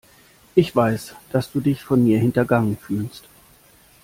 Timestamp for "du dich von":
1.51-2.03